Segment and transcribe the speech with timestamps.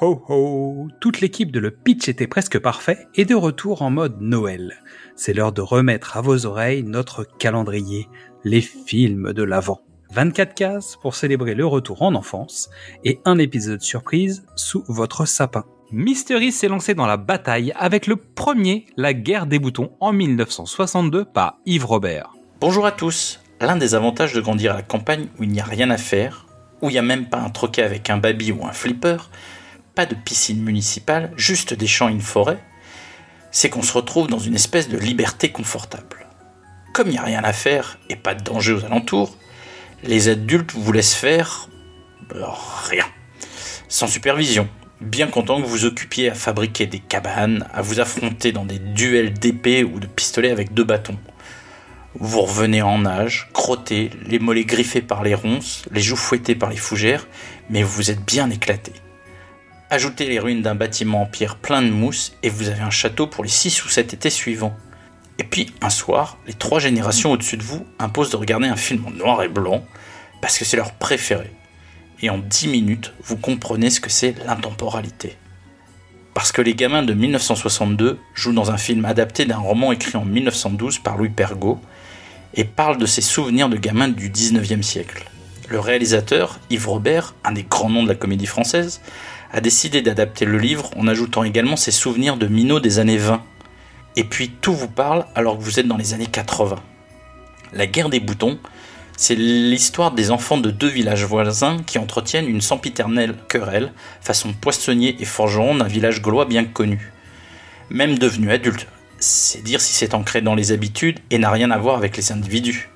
[0.00, 4.20] ho ho Toute l'équipe de Le Pitch était presque parfait et de retour en mode
[4.20, 4.82] Noël.
[5.16, 8.08] C'est l'heure de remettre à vos oreilles notre calendrier,
[8.44, 9.80] les films de l'Avent.
[10.12, 12.70] 24 cases pour célébrer le retour en enfance
[13.04, 15.64] et un épisode surprise sous votre sapin.
[15.90, 21.24] Mystery s'est lancé dans la bataille avec le premier La guerre des boutons en 1962
[21.24, 22.32] par Yves Robert.
[22.60, 23.40] Bonjour à tous.
[23.60, 26.46] L'un des avantages de grandir à la campagne où il n'y a rien à faire,
[26.82, 29.30] où il n'y a même pas un troquet avec un baby ou un flipper,
[30.06, 32.58] de piscine municipale, juste des champs et une forêt,
[33.50, 36.26] c'est qu'on se retrouve dans une espèce de liberté confortable.
[36.92, 39.36] Comme il n'y a rien à faire et pas de danger aux alentours,
[40.04, 41.68] les adultes vous laissent faire
[42.28, 42.56] bah,
[42.88, 43.06] rien,
[43.88, 44.68] sans supervision,
[45.00, 49.32] bien content que vous occupiez à fabriquer des cabanes, à vous affronter dans des duels
[49.32, 51.18] d'épée ou de pistolets avec deux bâtons.
[52.14, 56.70] Vous revenez en nage, crotté, les mollets griffés par les ronces, les joues fouettées par
[56.70, 57.26] les fougères,
[57.70, 58.92] mais vous êtes bien éclaté.
[59.90, 63.26] Ajoutez les ruines d'un bâtiment en pierre plein de mousse et vous avez un château
[63.26, 64.76] pour les 6 ou 7 étés suivants.
[65.38, 69.06] Et puis, un soir, les trois générations au-dessus de vous imposent de regarder un film
[69.06, 69.82] en noir et blanc
[70.42, 71.50] parce que c'est leur préféré.
[72.20, 75.38] Et en 10 minutes, vous comprenez ce que c'est l'intemporalité.
[76.34, 80.24] Parce que les gamins de 1962 jouent dans un film adapté d'un roman écrit en
[80.26, 81.80] 1912 par Louis Pergaud
[82.52, 85.24] et parlent de ses souvenirs de gamins du 19e siècle.
[85.70, 89.00] Le réalisateur, Yves Robert, un des grands noms de la comédie française,
[89.52, 93.42] a décidé d'adapter le livre en ajoutant également ses souvenirs de minots des années 20.
[94.16, 96.76] Et puis tout vous parle alors que vous êtes dans les années 80.
[97.72, 98.58] La guerre des boutons,
[99.16, 105.16] c'est l'histoire des enfants de deux villages voisins qui entretiennent une sempiternelle querelle façon poissonnier
[105.20, 107.12] et forgeron d'un village gaulois bien connu.
[107.90, 108.86] Même devenu adulte,
[109.18, 112.32] c'est dire si c'est ancré dans les habitudes et n'a rien à voir avec les
[112.32, 112.90] individus.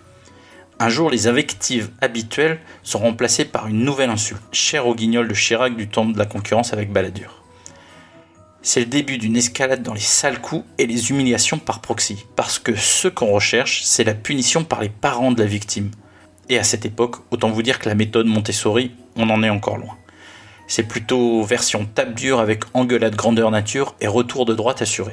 [0.82, 5.32] Un jour, les invectives habituelles sont remplacées par une nouvelle insulte, chère au guignol de
[5.32, 7.44] Chirac du temps de la concurrence avec Balladur.
[8.62, 12.58] C'est le début d'une escalade dans les sales coups et les humiliations par proxy, parce
[12.58, 15.92] que ce qu'on recherche, c'est la punition par les parents de la victime.
[16.48, 19.78] Et à cette époque, autant vous dire que la méthode Montessori, on en est encore
[19.78, 19.96] loin.
[20.66, 25.12] C'est plutôt version tape dure avec engueulade grandeur nature et retour de droite assuré.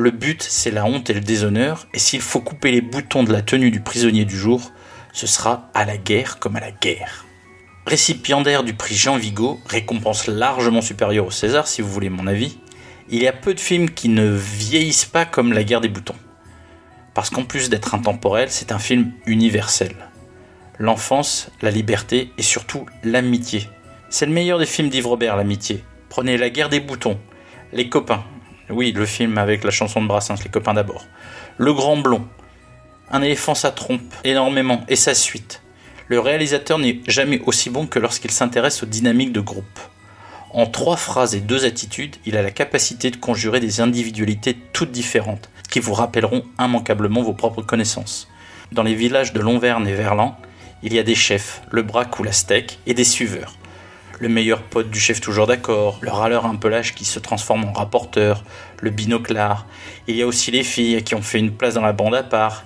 [0.00, 3.34] Le but, c'est la honte et le déshonneur, et s'il faut couper les boutons de
[3.34, 4.72] la tenue du prisonnier du jour,
[5.12, 7.26] ce sera à la guerre comme à la guerre.
[7.84, 12.56] Récipiendaire du prix Jean Vigo, récompense largement supérieure au César si vous voulez mon avis,
[13.10, 16.16] il y a peu de films qui ne vieillissent pas comme La guerre des boutons.
[17.12, 19.94] Parce qu'en plus d'être intemporel, c'est un film universel.
[20.78, 23.68] L'enfance, la liberté et surtout l'amitié.
[24.08, 25.84] C'est le meilleur des films d'Yves Robert, l'amitié.
[26.08, 27.18] Prenez La guerre des boutons,
[27.74, 28.24] Les copains,
[28.70, 31.06] oui, le film avec la chanson de Brassens, Les copains d'abord.
[31.58, 32.26] Le Grand Blond.
[33.10, 35.62] Un éléphant, ça trompe énormément, et sa suite.
[36.08, 39.80] Le réalisateur n'est jamais aussi bon que lorsqu'il s'intéresse aux dynamiques de groupe.
[40.52, 44.90] En trois phrases et deux attitudes, il a la capacité de conjurer des individualités toutes
[44.90, 48.28] différentes, qui vous rappelleront immanquablement vos propres connaissances.
[48.72, 50.36] Dans les villages de Lontverne et Verlan,
[50.82, 53.54] il y a des chefs, le braque ou la steak, et des suiveurs
[54.20, 57.64] le meilleur pote du chef toujours d'accord, le râleur un peu lâche qui se transforme
[57.64, 58.44] en rapporteur,
[58.80, 59.66] le binoclard.
[60.06, 62.22] Il y a aussi les filles qui ont fait une place dans la bande à
[62.22, 62.64] part.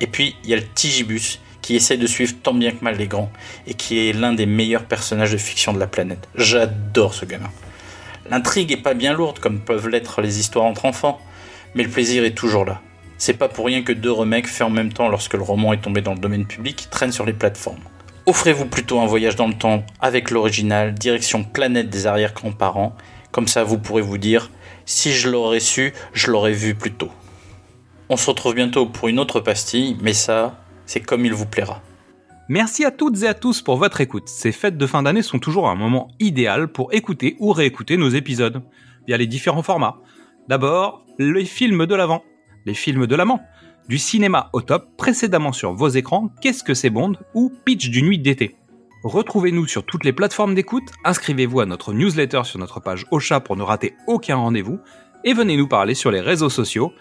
[0.00, 2.96] Et puis il y a le Tigibus qui essaie de suivre tant bien que mal
[2.96, 3.30] les grands
[3.66, 6.28] et qui est l'un des meilleurs personnages de fiction de la planète.
[6.36, 7.50] J'adore ce gamin.
[8.30, 11.20] L'intrigue est pas bien lourde comme peuvent l'être les histoires entre enfants,
[11.74, 12.80] mais le plaisir est toujours là.
[13.16, 15.80] C'est pas pour rien que deux remakes faits en même temps lorsque le roman est
[15.80, 17.82] tombé dans le domaine public traînent sur les plateformes.
[18.28, 22.94] Offrez-vous plutôt un voyage dans le temps avec l'original, direction planète des arrière-grands-parents.
[23.32, 24.50] Comme ça, vous pourrez vous dire,
[24.84, 27.08] si je l'aurais su, je l'aurais vu plus tôt.
[28.10, 31.80] On se retrouve bientôt pour une autre pastille, mais ça, c'est comme il vous plaira.
[32.50, 34.28] Merci à toutes et à tous pour votre écoute.
[34.28, 38.10] Ces fêtes de fin d'année sont toujours un moment idéal pour écouter ou réécouter nos
[38.10, 38.60] épisodes,
[39.06, 40.02] via les différents formats.
[40.48, 42.22] D'abord, les films de l'avant,
[42.66, 43.40] les films de l'amant,
[43.88, 48.02] du cinéma au top, précédemment sur vos écrans, Qu'est-ce que c'est Bond ou Pitch du
[48.02, 48.56] nuit d'été.
[49.04, 53.56] Retrouvez-nous sur toutes les plateformes d'écoute, inscrivez-vous à notre newsletter sur notre page Ocha pour
[53.56, 54.78] ne rater aucun rendez-vous,
[55.24, 56.92] et venez nous parler sur les réseaux sociaux,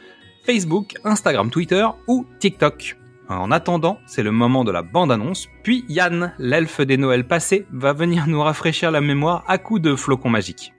[0.46, 2.98] Facebook, Instagram, Twitter ou TikTok.
[3.30, 7.92] En attendant, c'est le moment de la bande-annonce, puis Yann, l'elfe des Noëls passés, va
[7.92, 10.74] venir nous rafraîchir la mémoire à coups de flocons magiques.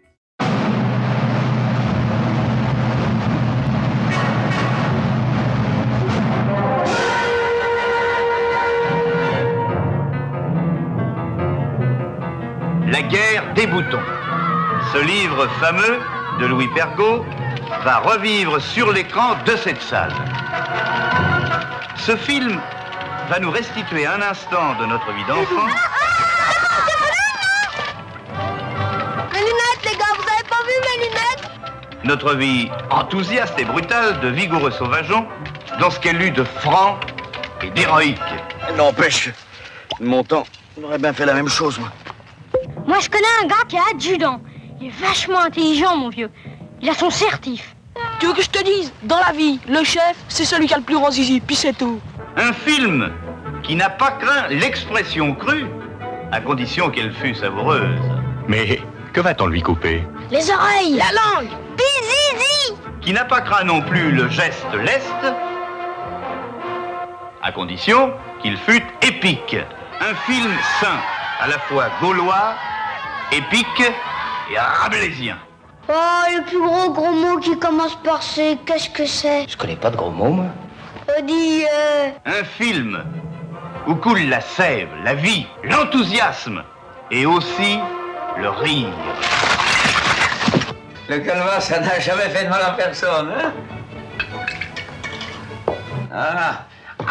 [14.92, 16.00] Ce livre fameux
[16.40, 17.24] de Louis Pergaud
[17.84, 20.14] va revivre sur l'écran de cette salle.
[21.96, 22.60] Ce film
[23.28, 25.68] va nous restituer un instant de notre vie d'enfant
[32.08, 35.26] notre vie enthousiaste et brutale de vigoureux sauvageons
[35.78, 36.98] dans ce qu'elle eut de franc
[37.62, 38.18] et d'héroïque.
[38.76, 39.28] N'empêche,
[40.00, 40.44] mon temps,
[40.80, 41.90] j'aurais bien fait la même chose, moi.
[42.86, 44.40] Moi, je connais un gars qui est adjudant.
[44.80, 46.30] Il est vachement intelligent, mon vieux.
[46.80, 47.74] Il a son certif.
[48.20, 50.76] Tu veux que je te dise Dans la vie, le chef, c'est celui qui a
[50.76, 52.00] le plus grand zizi, puis c'est tout.
[52.36, 53.10] Un film
[53.62, 55.66] qui n'a pas craint l'expression crue,
[56.30, 57.98] à condition qu'elle fût savoureuse.
[58.46, 58.80] Mais
[59.12, 60.04] que va-t-on lui couper?
[60.30, 61.48] Les oreilles La langue
[61.78, 65.34] Zizi Qui n'a pas craint non plus le geste leste,
[67.42, 69.56] à condition qu'il fût épique.
[70.00, 70.98] Un film sain,
[71.40, 72.54] à la fois gaulois,
[73.32, 73.82] épique
[74.50, 75.36] et rabelaisien.
[75.88, 75.92] Oh,
[76.36, 79.48] le plus gros gros mot qui commence par C, qu'est-ce que c'est?
[79.48, 80.46] Je connais pas de gros mots, moi.
[81.16, 82.10] On dit, euh...
[82.26, 83.02] Un film
[83.86, 86.62] où coule la sève, la vie, l'enthousiasme
[87.10, 87.78] et aussi
[88.36, 88.92] le rire.
[91.08, 93.52] Le calva, ça n'a jamais fait de mal à personne, hein?
[96.12, 96.64] Ah,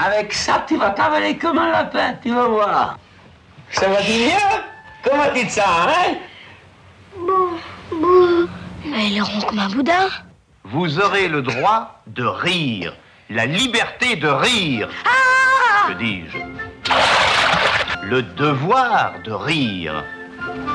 [0.05, 2.99] avec ça, tu vas t'avaler comme un lapin, tu vas voir.
[3.71, 4.37] Ça va tu bien?
[5.03, 6.15] Comment tu sens, hein?
[8.85, 10.07] Mais il est rond comme un boudin.
[10.63, 12.93] Vous aurez le droit de rire,
[13.29, 14.89] la liberté de rire.
[15.87, 16.37] Que dis-je?
[18.03, 20.03] Le devoir de rire.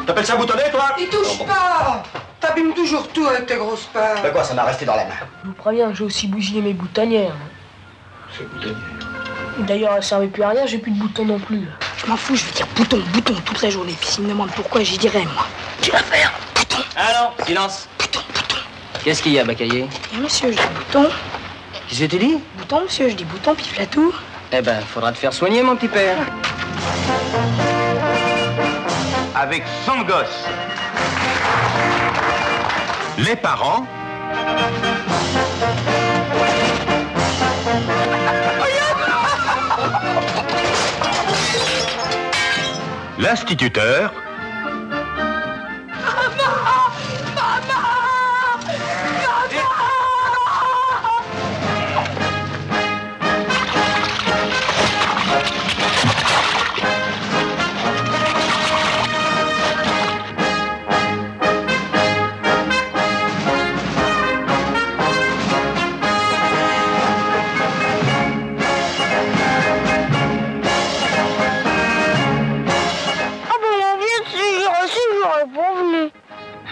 [0.07, 0.95] T'appelles ça boutonné, toi?
[0.99, 2.03] Il touche pas
[2.41, 4.23] T'abîmes toujours tout avec tes grosses paires.
[4.23, 6.73] De quoi, ça m'a resté dans la main Je vous préviens, j'ai aussi bousillé mes
[6.73, 7.37] boutonnières.
[8.37, 8.77] C'est boutonnière.
[9.61, 11.69] D'ailleurs, elles servaient plus à rien, j'ai plus de boutons non plus.
[12.05, 13.95] Je m'en fous, je vais dire bouton, bouton toute la journée.
[14.01, 15.47] Puis s'ils me demandent pourquoi, j'y dirai, moi.
[15.81, 17.89] Tu vas faire bouton, Alors, silence.
[17.99, 18.57] bouton, bouton.
[19.05, 21.09] Qu'est-ce qu'il y a, Bacaillé Bien, monsieur, je dis bouton.
[21.89, 22.39] Qu'est-ce que tu dis?
[22.59, 24.13] Bouton, monsieur, je dis bouton, puis la tout.
[24.53, 26.17] Eh ben, faudra te faire soigner, mon petit père.
[29.35, 30.45] Avec 100 gosses,
[33.19, 33.87] Les parents
[43.23, 44.13] L'instituteur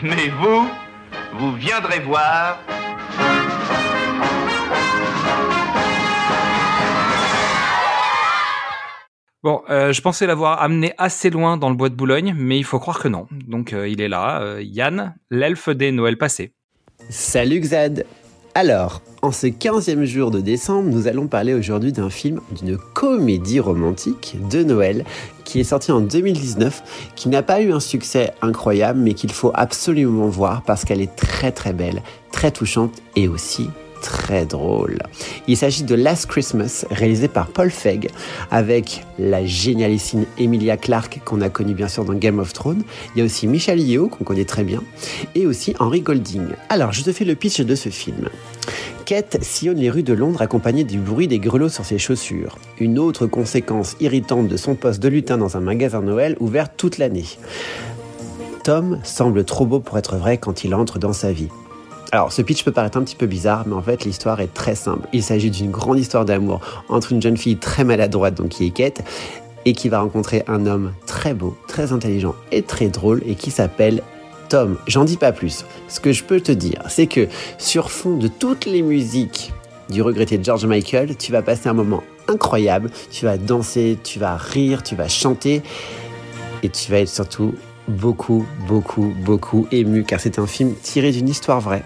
[0.02, 0.70] mais vous,
[1.34, 2.58] vous viendrez voir.
[9.42, 12.64] Bon, euh, je pensais l'avoir amené assez loin dans le bois de Boulogne, mais il
[12.64, 13.26] faut croire que non.
[13.30, 16.52] Donc euh, il est là, euh, Yann, l'elfe des Noëls passés.
[17.08, 18.06] Salut Xad
[18.54, 23.60] Alors, en ce 15e jour de décembre, nous allons parler aujourd'hui d'un film, d'une comédie
[23.60, 25.04] romantique de Noël
[25.44, 29.52] qui est sorti en 2019, qui n'a pas eu un succès incroyable, mais qu'il faut
[29.54, 32.02] absolument voir parce qu'elle est très très belle,
[32.32, 34.98] très touchante et aussi très drôle.
[35.46, 38.08] Il s'agit de Last Christmas, réalisé par Paul Feig,
[38.50, 42.82] avec la génialissime Emilia Clarke, qu'on a connue bien sûr dans Game of Thrones.
[43.14, 44.82] Il y a aussi Michel Yeo, qu'on connaît très bien,
[45.34, 46.48] et aussi Henry Golding.
[46.68, 48.28] Alors, je te fais le pitch de ce film.
[49.04, 52.58] Kate sillonne les rues de Londres accompagnée du bruit des grelots sur ses chaussures.
[52.78, 56.98] Une autre conséquence irritante de son poste de lutin dans un magasin Noël ouvert toute
[56.98, 57.26] l'année.
[58.62, 61.48] Tom semble trop beau pour être vrai quand il entre dans sa vie.
[62.12, 64.74] Alors, ce pitch peut paraître un petit peu bizarre, mais en fait, l'histoire est très
[64.74, 65.06] simple.
[65.12, 68.70] Il s'agit d'une grande histoire d'amour entre une jeune fille très maladroite, donc qui est
[68.70, 69.02] Kate,
[69.64, 73.52] et qui va rencontrer un homme très beau, très intelligent et très drôle, et qui
[73.52, 74.02] s'appelle
[74.48, 74.76] Tom.
[74.88, 75.64] J'en dis pas plus.
[75.86, 79.52] Ce que je peux te dire, c'est que sur fond de toutes les musiques
[79.88, 82.90] du regretté George Michael, tu vas passer un moment incroyable.
[83.12, 85.62] Tu vas danser, tu vas rire, tu vas chanter,
[86.64, 87.54] et tu vas être surtout
[87.86, 91.84] beaucoup, beaucoup, beaucoup ému, car c'est un film tiré d'une histoire vraie.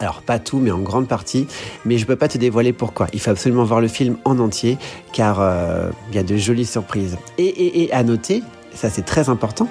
[0.00, 1.46] Alors pas tout, mais en grande partie.
[1.84, 3.08] Mais je peux pas te dévoiler pourquoi.
[3.12, 4.78] Il faut absolument voir le film en entier,
[5.12, 7.18] car euh, il y a de jolies surprises.
[7.38, 8.42] Et, à noter,
[8.74, 9.68] ça c'est très important,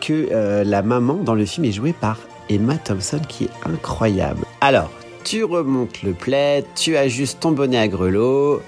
[0.00, 2.18] que euh, la maman dans le film est jouée par
[2.48, 4.44] Emma Thompson, qui est incroyable.
[4.60, 4.90] Alors,
[5.24, 8.60] tu remontes le plaid, tu ajustes ton bonnet à grelots,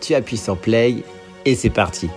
[0.00, 0.96] tu appuies sur play,
[1.44, 2.08] et c'est parti.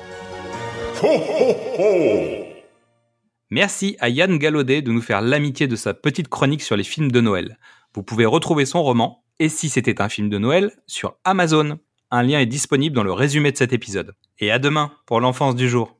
[3.51, 7.11] Merci à Yann Gallaudet de nous faire l'amitié de sa petite chronique sur les films
[7.11, 7.57] de Noël.
[7.95, 11.79] Vous pouvez retrouver son roman Et si c'était un film de Noël sur Amazon.
[12.11, 14.15] Un lien est disponible dans le résumé de cet épisode.
[14.37, 15.95] Et à demain pour l'enfance du jour.